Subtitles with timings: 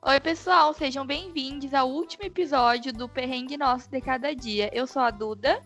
[0.00, 4.70] Oi, pessoal, sejam bem-vindos ao último episódio do Perrengue Nosso de Cada Dia.
[4.72, 5.60] Eu sou a Duda.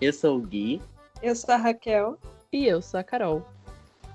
[0.00, 0.80] Eu sou o Gui.
[1.20, 2.16] Eu sou a Raquel.
[2.52, 3.44] E eu sou a Carol.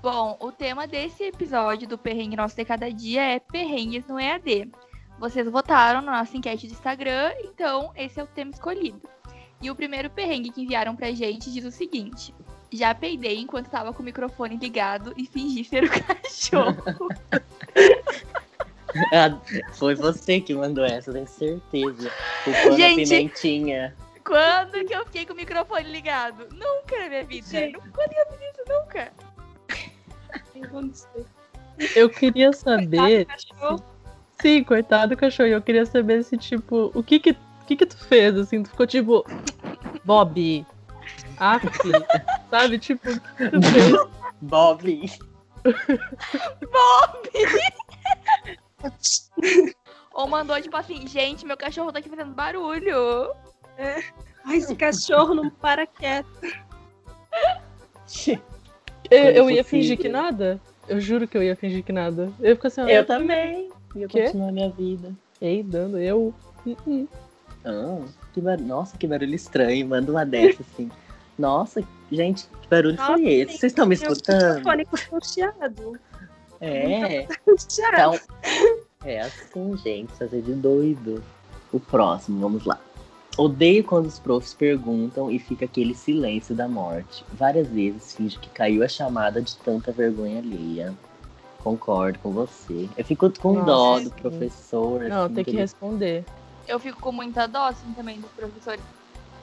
[0.00, 4.72] Bom, o tema desse episódio do Perrengue Nosso de Cada Dia é Perrengues no EAD.
[5.18, 9.02] Vocês votaram na nossa enquete do Instagram, então esse é o tema escolhido.
[9.60, 12.34] E o primeiro perrengue que enviaram pra gente diz o seguinte:
[12.72, 17.08] Já peidei enquanto tava com o microfone ligado e fingi ser o cachorro.
[19.12, 19.36] Ah,
[19.72, 22.10] Foi você que mandou essa, tenho certeza.
[22.44, 23.02] Culpando Gente.
[23.02, 23.96] a pimentinha.
[24.24, 26.46] Quando que eu fiquei com o microfone ligado?
[26.52, 27.46] Nunca na minha vida.
[27.46, 27.74] Gente.
[27.74, 28.62] Nunca, Quando eu fiz isso?
[28.68, 29.12] Nunca.
[31.96, 33.26] Eu queria saber.
[33.26, 33.84] Cachorro.
[34.40, 35.48] Sim, coitado do cachorro.
[35.48, 38.62] Eu queria saber se, tipo, o que que, o que, que tu fez, assim?
[38.62, 39.26] Tu ficou tipo.
[40.04, 40.64] Bob.
[41.36, 41.66] Af.
[42.54, 42.78] Sabe?
[42.78, 43.20] Tipo, fez?
[44.40, 45.10] Bob.
[50.14, 53.32] Ou mandou, tipo assim, gente, meu cachorro tá aqui fazendo barulho.
[54.44, 56.28] Ai, esse cachorro não para quieto.
[59.10, 60.60] Eu, eu ia fingir que nada?
[60.86, 62.30] Eu juro que eu ia fingir que nada.
[62.38, 63.72] Eu ia ficar assim, Eu também.
[63.96, 64.22] E eu Quê?
[64.22, 65.12] continuo a minha vida.
[65.40, 66.32] Ei, dando, eu.
[66.64, 67.08] Hum, hum.
[67.64, 68.60] Ah, que bar...
[68.60, 69.88] Nossa, que barulho estranho.
[69.88, 70.88] Manda uma dessa assim.
[71.38, 73.58] Nossa, gente, que barulho Nossa, foi esse?
[73.58, 74.56] Vocês estão me escutando?
[74.56, 75.98] microfone com chiado.
[76.60, 77.26] É.
[77.68, 78.14] Chiado.
[78.14, 78.20] Então,
[79.04, 81.22] é assim, gente, fazer de doido.
[81.72, 82.78] O próximo, vamos lá.
[83.36, 87.24] Odeio quando os profs perguntam e fica aquele silêncio da morte.
[87.32, 90.94] Várias vezes finge que caiu a chamada de tanta vergonha alheia.
[91.58, 92.88] Concordo com você.
[92.96, 95.00] Eu fico com Nossa, dó do professor.
[95.08, 96.24] Não, assim, tem que ele- responder.
[96.68, 98.80] Eu fico com muita dó, assim, também dos professores.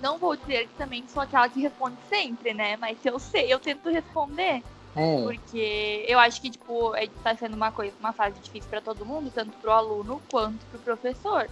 [0.01, 2.75] Não vou dizer que também sou aquela que responde sempre, né?
[2.77, 4.63] Mas se eu sei, eu tento responder.
[4.95, 8.81] É, Porque eu acho que, tipo, é, tá sendo uma coisa, uma fase difícil pra
[8.81, 11.49] todo mundo, tanto pro aluno quanto pro professor.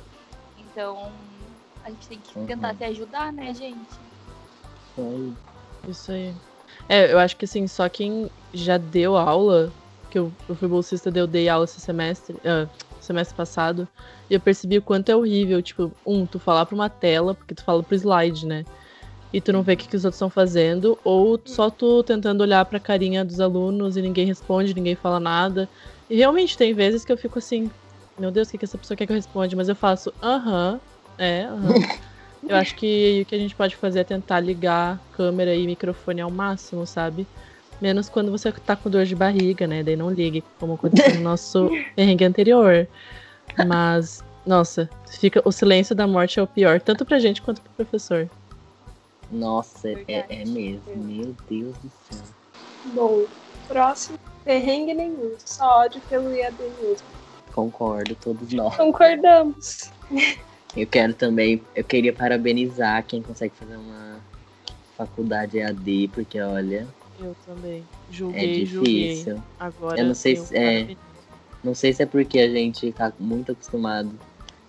[0.57, 1.11] Então,
[1.85, 2.45] a gente tem que Uhum.
[2.45, 3.97] tentar se ajudar, né, gente?
[4.95, 5.33] foi.
[5.87, 6.35] Isso aí.
[6.89, 9.71] É, eu acho que assim, só quem já deu aula,
[10.11, 12.67] que eu, eu fui bolsista, eu dei aula esse semestre, ah,
[13.05, 13.87] semestre passado,
[14.29, 17.55] e eu percebi o quanto é horrível, tipo, um, tu falar pra uma tela, porque
[17.55, 18.63] tu fala pro slide, né?
[19.31, 22.41] E tu não vê o que, que os outros estão fazendo, ou só tu tentando
[22.41, 25.69] olhar pra carinha dos alunos e ninguém responde, ninguém fala nada.
[26.09, 27.69] E realmente tem vezes que eu fico assim,
[28.19, 29.55] meu Deus, o que, que essa pessoa quer que eu responda?
[29.55, 30.81] Mas eu faço, aham,
[31.17, 31.83] é, aham.
[32.47, 36.21] Eu acho que o que a gente pode fazer é tentar ligar câmera e microfone
[36.21, 37.27] ao máximo, sabe?
[37.81, 39.83] Menos quando você tá com dor de barriga, né?
[39.83, 42.87] Daí não ligue, como aconteceu no nosso perrengue anterior.
[43.67, 47.71] Mas, nossa, fica o silêncio da morte é o pior, tanto pra gente quanto pro
[47.73, 48.29] professor.
[49.31, 50.81] Nossa, é, é mesmo.
[50.95, 52.23] Meu Deus do céu.
[52.93, 53.25] Bom,
[53.67, 54.17] próximo.
[54.43, 55.35] Perrengue nenhum.
[55.45, 57.07] Só ódio pelo IAD mesmo.
[57.53, 58.75] Concordo, todos nós.
[58.75, 59.91] Concordamos.
[60.75, 64.19] Eu quero também, eu queria parabenizar quem consegue fazer uma
[64.97, 66.87] faculdade EAD, porque olha,
[67.19, 67.85] Eu também.
[68.07, 69.07] é Julguei, julguei.
[69.07, 69.43] difícil.
[69.59, 70.95] Agora Eu não sei se- é.
[71.63, 74.17] Não sei se é porque a gente tá muito acostumado,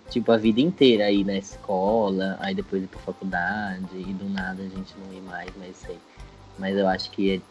[0.09, 4.61] tipo, a vida inteira aí na escola, aí depois ir pra faculdade, e do nada
[4.61, 5.97] a gente não ir mais, mas sei.
[6.59, 7.41] Mas eu acho que é,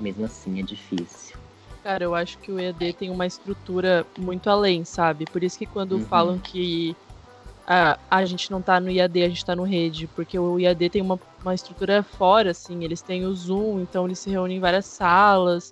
[0.00, 1.36] mesmo assim é difícil.
[1.82, 5.26] Cara, eu acho que o EAD tem uma estrutura muito além, sabe?
[5.26, 6.04] Por isso que quando Uhum.
[6.06, 6.96] falam que
[7.66, 10.88] ah, a gente não tá no IAD, a gente tá no rede, porque o IAD
[10.90, 14.60] tem uma, uma estrutura fora, assim, eles têm o Zoom, então eles se reúnem em
[14.60, 15.70] várias salas,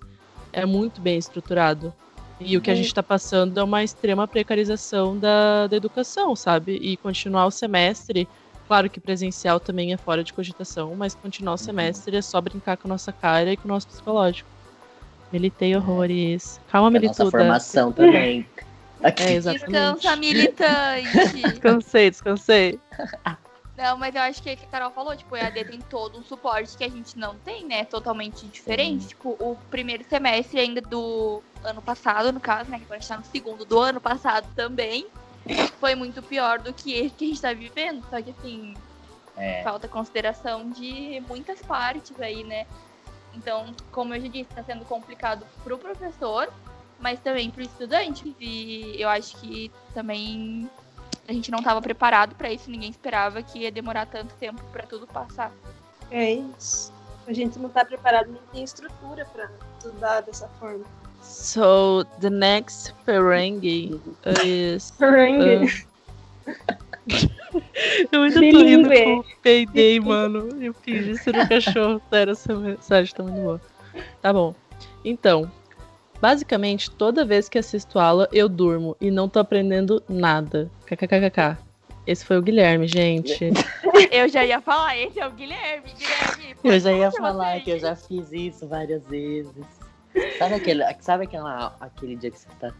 [0.51, 1.93] é muito bem estruturado.
[2.39, 2.77] E o que a Uhum.
[2.79, 6.75] gente tá passando é uma extrema precarização da, da educação, sabe?
[6.81, 8.27] E continuar o semestre,
[8.67, 12.75] claro que presencial também é fora de cogitação, mas continuar o semestre é só brincar
[12.75, 14.49] com a nossa cara e com o nosso psicológico.
[15.31, 16.59] Militei horrores.
[16.69, 17.31] Calma, A nossa milituda.
[17.31, 18.45] formação também.
[19.03, 19.23] Aqui.
[19.23, 19.39] É.
[19.39, 21.41] Descansa, militante!
[21.51, 22.79] Descansei, descansei.
[23.77, 25.81] Não, mas eu acho que é o que a Carol falou, tipo, o EAD tem
[25.81, 27.83] todo um suporte que a gente não tem, né?
[27.83, 29.09] Totalmente diferente.
[29.09, 32.77] Tipo, o primeiro semestre ainda do ano passado, no caso, né?
[32.77, 35.07] Que agora a gente tá no segundo do ano passado também.
[35.79, 38.03] Foi muito pior do que esse que a gente tá vivendo.
[38.09, 38.73] Só que assim,
[39.37, 42.65] É, falta consideração de muitas partes aí, né?
[43.33, 46.49] Então, como eu já disse, tá sendo complicado pro professor,
[46.99, 48.35] mas também pro estudante.
[48.39, 50.69] E eu acho que também
[51.27, 54.83] a gente não estava preparado para isso, ninguém esperava que ia demorar tanto tempo para
[54.83, 55.51] tudo passar.
[56.11, 56.93] É isso.
[57.27, 60.85] A gente não tá preparado, nem tem estrutura pra estudar dessa forma.
[61.21, 63.99] So, the next perrengue
[64.45, 64.91] is.
[64.91, 65.85] Perrengue.
[68.11, 70.49] Eu ainda tô rindo com o peidei, mano.
[70.61, 72.01] Eu fingi ser um cachorro.
[72.09, 73.61] Sério, essa mensagem tá muito boa.
[74.21, 74.53] Tá bom.
[75.03, 75.51] Então,
[76.25, 80.71] Basicamente, toda vez que assisto aula, eu durmo e não tô aprendendo nada.
[80.87, 81.55] KKKKK.
[82.07, 83.51] Esse foi o Guilherme, gente.
[84.11, 85.93] Eu já ia falar, esse é o Guilherme.
[85.93, 89.53] Guilherme, Eu já ia falar que eu já fiz isso várias vezes.
[90.39, 92.73] Sabe aquele, sabe aquela, aquele dia que você tá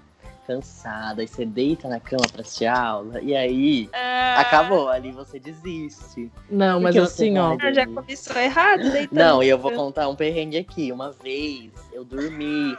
[0.46, 3.20] cansada e você deita na cama pra assistir aula?
[3.22, 6.32] E aí, Ah, acabou, ali você desiste.
[6.50, 7.58] Não, mas assim, ó.
[7.60, 9.18] Ah, já começou errado, deitando.
[9.20, 10.92] Não, e eu vou contar um perrengue aqui.
[10.92, 12.78] Uma vez eu dormi.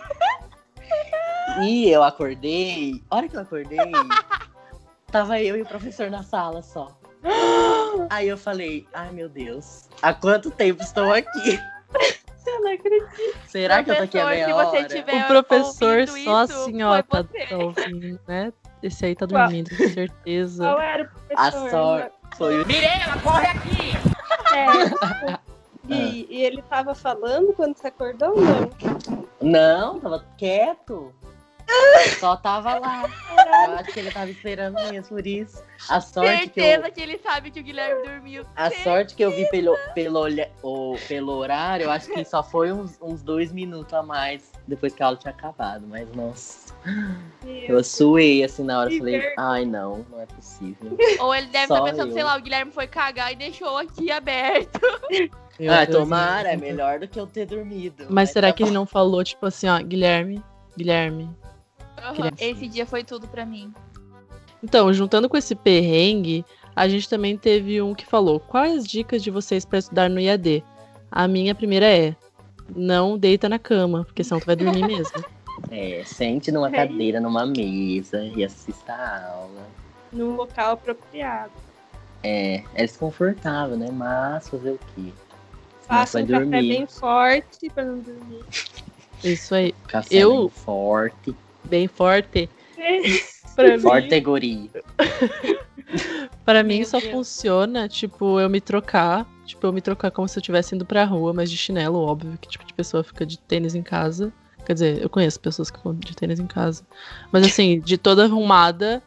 [1.62, 3.02] E eu acordei.
[3.10, 3.78] A hora que eu acordei,
[5.10, 6.96] tava eu e o professor na sala só.
[8.10, 11.58] Aí eu falei, ai meu Deus, há quanto tempo estou aqui?
[12.46, 13.36] Eu não acredito.
[13.44, 14.88] Será que eu tô aqui a Professor, meia se você hora?
[14.88, 18.52] tiver- O professor só isso, assim, ó, tá, tá ouvindo, né?
[18.80, 20.64] Esse aí tá dormindo, com certeza.
[20.64, 21.06] Qual era o
[21.36, 21.70] A professor?
[21.70, 22.66] sorte foi o
[24.54, 25.38] É.
[25.88, 28.70] E, e ele tava falando quando você acordou ou não?
[29.40, 31.12] Não, tava quieto.
[32.18, 33.10] Só tava lá.
[33.64, 35.62] Eu acho que ele tava esperando mesmo por isso.
[35.88, 38.46] A sorte que eu, Certeza que ele sabe que o Guilherme dormiu.
[38.54, 42.42] a sorte que eu vi pelo, pelo, olha- o- pelo horário, eu acho que só
[42.42, 45.86] foi uns, uns dois minutos a mais depois que a aula tinha acabado.
[45.88, 46.74] Mas, nossa,
[47.44, 48.90] eu suei assim na hora.
[48.90, 50.96] Falei, ai não, não é possível.
[51.18, 52.14] Ou ele deve estar pensando, eu.
[52.14, 54.80] sei lá, o Guilherme foi cagar e deixou aqui aberto.
[55.58, 58.06] Meu ah, Deus, tomara, é meu melhor do que eu ter dormido.
[58.10, 60.44] Mas será tá que ele não falou, tipo assim, ó, Guilherme,
[60.76, 61.34] Guilherme.
[62.12, 62.36] Guilherme.
[62.40, 63.72] Esse dia foi tudo pra mim.
[64.62, 66.44] Então, juntando com esse perrengue,
[66.74, 70.64] a gente também teve um que falou: quais dicas de vocês pra estudar no IAD?
[71.10, 72.16] A minha primeira é:
[72.74, 75.24] não deita na cama, porque senão tu vai dormir mesmo.
[75.70, 76.72] É, sente numa É.
[76.72, 79.66] cadeira, numa mesa e assista a aula.
[80.12, 81.52] Num local apropriado.
[82.22, 83.88] É, é desconfortável, né?
[83.92, 85.12] Mas fazer o quê?
[85.82, 86.68] Faça um café dormir.
[86.68, 88.44] bem forte pra não dormir.
[89.22, 91.36] Isso aí, Café Eu- bem forte.
[91.66, 92.48] Bem forte.
[93.54, 94.70] Pra mim, Forte guri.
[96.44, 97.10] pra mim Meu só Deus.
[97.12, 99.26] funciona, tipo, eu me trocar.
[99.46, 102.36] Tipo, eu me trocar como se eu estivesse indo pra rua, mas de chinelo, óbvio,
[102.40, 104.32] que tipo de pessoa fica de tênis em casa.
[104.64, 106.84] Quer dizer, eu conheço pessoas que ficam de tênis em casa.
[107.30, 109.00] Mas assim, de toda arrumada,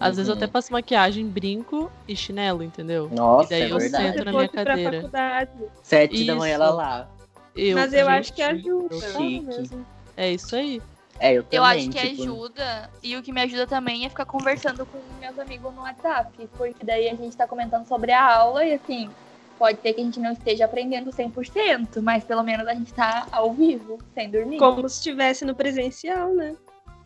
[0.00, 0.38] às vezes eu Uhum.
[0.42, 3.10] até passo maquiagem, brinco e chinelo, entendeu?
[3.12, 4.04] Nossa, E daí é eu verdade.
[4.04, 4.96] sento Se na minha pra cadeira.
[4.96, 5.50] faculdade.
[5.82, 6.62] Sete da manhã Isso.
[6.62, 7.10] ela lá.
[7.54, 8.94] Eu, Mas eu acho gente, que ajuda.
[8.94, 9.40] eu- chique.
[9.46, 9.86] mesmo.
[10.16, 10.80] É isso aí.
[11.18, 11.58] É, eu também.
[11.58, 12.90] Eu acho que tipo, ajuda.
[13.02, 16.48] E o que me ajuda também é ficar conversando com meus amigos no WhatsApp.
[16.56, 19.10] Porque daí a gente tá comentando sobre a aula e assim,
[19.58, 23.26] pode ser que a gente não esteja aprendendo 100%, mas pelo menos a gente tá
[23.30, 24.58] ao vivo, sem dormir.
[24.58, 26.56] Como se estivesse no presencial, né?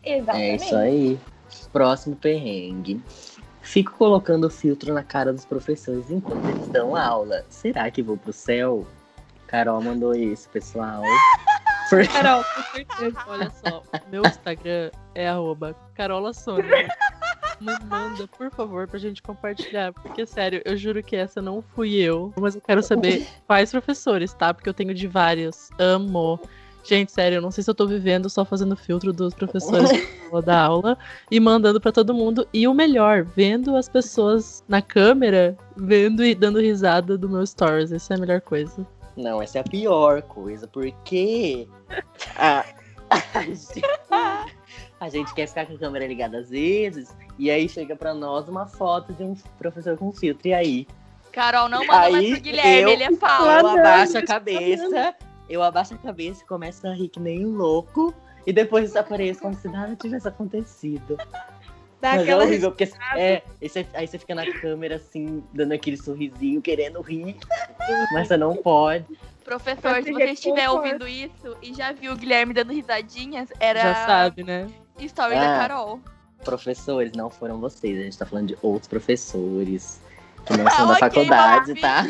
[0.03, 0.63] Exatamente.
[0.63, 1.19] É isso aí.
[1.71, 3.01] Próximo perrengue.
[3.61, 7.45] Fico colocando filtro na cara dos professores enquanto eles dão aula.
[7.49, 8.87] Será que vou pro céu?
[9.47, 11.03] Carol mandou isso, pessoal.
[11.89, 13.17] Por- Carol, com certeza.
[13.27, 16.87] Olha só, meu Instagram é arroba Carola Sônia.
[17.59, 19.91] Me manda, por favor, pra gente compartilhar.
[19.93, 22.33] Porque, sério, eu juro que essa não fui eu.
[22.39, 24.53] Mas eu quero saber quais professores, tá?
[24.53, 25.69] Porque eu tenho de vários.
[25.77, 26.39] Amo.
[26.81, 29.89] Gente, sério, eu não sei se eu tô vivendo só fazendo filtro dos professores
[30.45, 30.97] da aula
[31.29, 32.47] e mandando pra todo mundo.
[32.53, 37.91] E o melhor, vendo as pessoas na câmera, vendo e dando risada do meu stories.
[37.91, 38.87] Essa é a melhor coisa.
[39.19, 41.67] Não, essa é a pior coisa, porque
[42.37, 42.63] a,
[43.33, 43.81] a gente,
[44.99, 48.47] a gente quer ficar com a câmera ligada às vezes, e aí chega pra nós
[48.47, 50.87] uma foto de um professor com filtro, e aí?
[51.33, 53.43] Carol, não manda mais Aí pro Guilherme, eu- ele é Eu falso.
[53.43, 53.67] Claro.
[53.67, 55.15] abaixo a isso cabeça,
[55.49, 58.13] eu abaixo a cabeça e começo a rir que nem um louco,
[58.47, 61.17] e depois desapareço como se nada tivesse acontecido.
[62.01, 65.43] Dá Mas é aquela horrível, porque é, aí você, aí você fica na câmera assim,
[65.53, 67.35] dando aquele sorrisinho, querendo rir,
[68.11, 69.05] mas você não pode.
[69.43, 73.95] Professor, se você estiver ouvindo isso e já viu o Guilherme dando risadinhas, era Já
[74.05, 74.67] sabe, né?
[74.99, 75.39] story Ah.
[75.39, 75.99] da Carol.
[76.45, 80.01] Professores, não foram vocês, a gente tá falando de outros professores
[80.45, 82.05] que não são da Ok, faculdade, tá?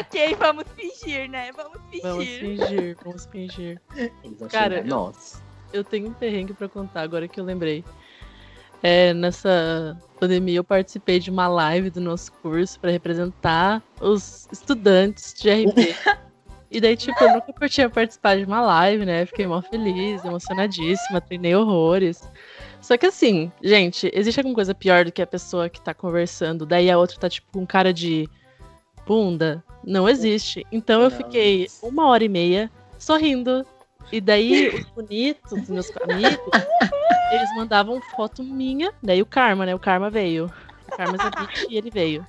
[0.00, 1.50] Ok, vamos fingir, né?
[1.52, 2.02] Vamos fingir.
[2.02, 3.82] Vamos fingir, vamos fingir.
[4.22, 5.42] Eles vão Cara, eu- nós.
[5.74, 7.84] Eu tenho um perrengue pra contar agora que eu lembrei.
[8.86, 15.32] É, nessa pandemia eu participei de uma live do nosso curso pra representar os estudantes
[15.32, 15.96] de RP.
[16.70, 19.24] e daí, tipo, eu nunca tinha participado de uma live, né?
[19.24, 22.30] Fiquei mó feliz, emocionadíssima, treinei horrores.
[22.78, 26.66] Só que assim, gente, existe alguma coisa pior do que a pessoa que tá conversando,
[26.66, 28.28] daí a outra tá, tipo, com cara de
[29.06, 29.64] bunda?
[29.82, 30.62] Não existe.
[30.70, 33.64] Então eu fiquei uma hora e meia sorrindo.
[34.12, 36.50] E daí, os bonitos, os meus amigos,
[37.54, 38.92] mandavam foto minha.
[39.02, 39.74] Daí o Karma, né?
[39.74, 40.50] O Karma veio.
[40.92, 42.26] O Karma Zabit e ele veio.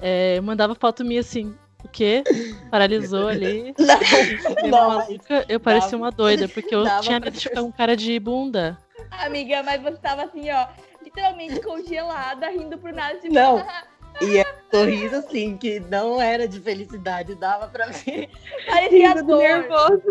[0.00, 1.54] É, mandava foto minha assim.
[1.84, 2.24] O quê,
[2.70, 3.74] paralisou ali.
[3.78, 7.60] Não, Eu, não, maluca, eu parecia dava- uma doida, porque eu tinha medo de ficar
[7.60, 8.78] com cara de bunda.
[9.10, 10.66] Amiga, mas você tava assim, ó,
[11.02, 13.18] literalmente congelada, rindo por nada.
[13.18, 13.64] Tipo, Não.
[14.22, 18.30] E é um sorriso assim, que não era de felicidade, dava pra ver.
[18.64, 19.38] parecia dor.
[19.42, 20.02] nervoso.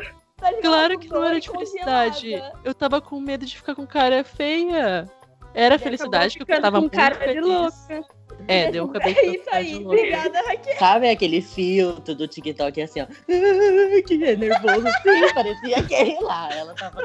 [0.61, 2.41] Claro que não era de felicidade.
[2.63, 5.09] Eu tava com medo de ficar com cara feia.
[5.53, 7.45] Era felicidade que eu tava com muito cara de feliz.
[7.45, 8.23] louca.
[8.47, 10.77] É, deu, eu acabei É isso de aí, obrigada, Raquel.
[10.77, 13.05] Sabe aquele filtro do TikTok assim, ó?
[13.05, 13.07] "Ah,
[14.07, 16.49] Que é nervoso, sim, parecia aquele lá.
[16.51, 17.03] Ela tava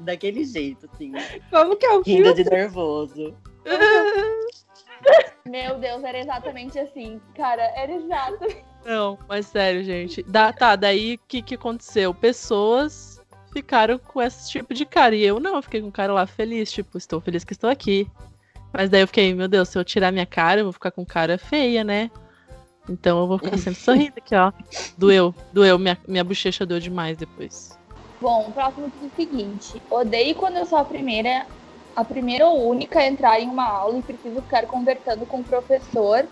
[0.00, 1.12] daquele jeito, assim,
[1.50, 2.44] Como que é o rindo filtro?
[2.44, 3.36] de nervoso.
[5.44, 7.20] Meu Deus, era exatamente assim.
[7.36, 8.46] Cara, era exato.
[8.84, 10.22] Não, mas sério, gente.
[10.24, 12.12] Da, tá, daí o que, que aconteceu?
[12.12, 13.20] Pessoas
[13.52, 15.14] ficaram com esse tipo de cara.
[15.14, 17.70] E eu não, eu fiquei com o cara lá feliz, tipo, estou feliz que estou
[17.70, 18.10] aqui.
[18.72, 21.06] Mas daí eu fiquei, meu Deus, se eu tirar minha cara, eu vou ficar com
[21.06, 22.10] cara feia, né?
[22.88, 24.52] Então eu vou ficar sempre sorrindo aqui, ó.
[24.98, 27.78] Doeu, doeu, minha, minha bochecha doeu demais depois.
[28.20, 31.46] Bom, o próximo diz o seguinte: odeio quando eu sou a primeira,
[31.94, 35.44] a primeira ou única a entrar em uma aula e preciso ficar conversando com o
[35.44, 36.26] professor,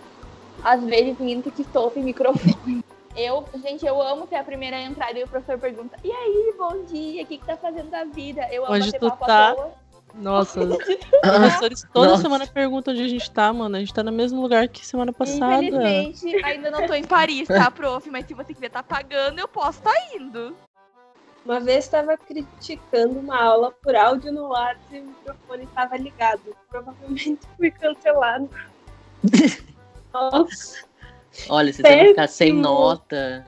[0.63, 2.83] às vezes minto que estou sem microfone.
[3.15, 6.55] Eu, gente, eu amo ser a primeira a entrar e o professor pergunta: E aí,
[6.57, 8.47] bom dia, o que, que tá fazendo da vida?
[8.51, 9.49] Eu amo Onde bater tu papo tá?
[9.49, 9.83] à toa.
[10.15, 10.77] Nossa, os
[11.21, 12.21] professores toda Nossa.
[12.23, 13.75] semana perguntam onde a gente tá, mano.
[13.75, 15.63] A gente tá no mesmo lugar que semana passada.
[15.63, 18.09] Infelizmente, ainda não tô em Paris, tá, prof?
[18.09, 20.55] Mas se você quiser tá pagando, eu posso tá indo.
[21.45, 26.55] Uma vez estava criticando uma aula por áudio no WhatsApp e o microfone estava ligado.
[26.69, 28.49] Provavelmente fui cancelado.
[30.13, 30.83] Nossa,
[31.49, 33.43] Olha, você vai ficar sem nota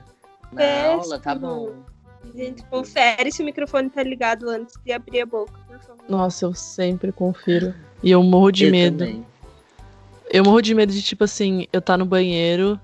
[0.52, 0.86] na Péssimo.
[1.00, 1.72] aula, tá bom.
[2.34, 6.04] gente, confere se o microfone tá ligado antes de abrir a boca, por favor.
[6.08, 7.72] Nossa, eu sempre confiro.
[8.02, 8.98] E eu morro de Eu medo.
[8.98, 9.24] também.
[10.28, 12.80] Eu morro de medo de, tipo assim, eu tá no banheiro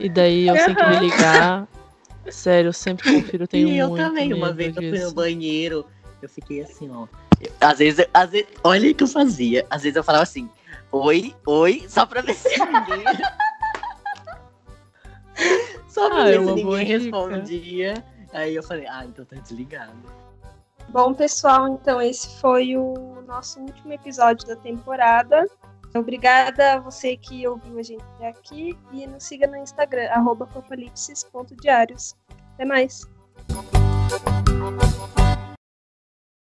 [0.00, 1.68] e daí eu tenho que me ligar.
[2.28, 4.90] Sério, eu sempre confiro, eu tenho e eu muito também, medo uma vez eu fui
[4.90, 5.14] no disso.
[5.14, 5.86] banheiro,
[6.20, 7.06] eu fiquei assim, ó.
[7.40, 9.64] Eu- às vezes, eu- às vezes, olha o que eu fazia.
[9.70, 10.48] Às vezes eu falava assim,
[10.92, 13.04] oi, oi, só pra ver se ninguém.
[15.88, 16.98] só pra Ah, ver é se ninguém dica.
[16.98, 18.04] respondia.
[18.32, 19.92] Aí eu falei, ah, então tá desligado.
[20.88, 25.46] Bom, pessoal, então esse foi o nosso último episódio da temporada.
[25.94, 30.44] Obrigada a você que ouviu a gente até aqui e nos siga no Instagram, arroba
[30.44, 32.14] apocalipses.diários.
[32.54, 33.06] Até mais!